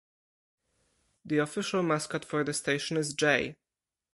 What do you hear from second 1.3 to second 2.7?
official mascot for the